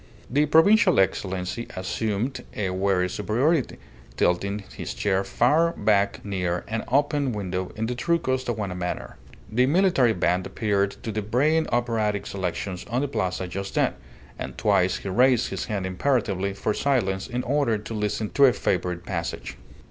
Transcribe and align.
The 0.31 0.47
provincial 0.47 0.99
Excellency 0.99 1.67
assumed 1.75 2.43
a 2.55 2.71
weary 2.71 3.07
superiority, 3.07 3.77
tilting 4.17 4.63
his 4.75 4.95
chair 4.95 5.23
far 5.23 5.73
back 5.73 6.25
near 6.25 6.63
an 6.67 6.83
open 6.87 7.33
window 7.33 7.71
in 7.75 7.85
the 7.85 7.93
true 7.93 8.17
Costaguana 8.17 8.73
manner. 8.73 9.17
The 9.51 9.67
military 9.67 10.13
band 10.13 10.47
happened 10.47 10.97
to 11.03 11.11
be 11.11 11.21
braying 11.21 11.67
operatic 11.69 12.25
selections 12.25 12.83
on 12.89 13.01
the 13.01 13.07
plaza 13.07 13.47
just 13.47 13.75
then, 13.75 13.93
and 14.39 14.57
twice 14.57 14.97
he 14.97 15.09
raised 15.09 15.49
his 15.51 15.65
hand 15.65 15.85
imperatively 15.85 16.53
for 16.53 16.73
silence 16.73 17.27
in 17.27 17.43
order 17.43 17.77
to 17.77 17.93
listen 17.93 18.31
to 18.31 18.45
a 18.45 18.53
favourite 18.53 19.05
passage. 19.05 19.55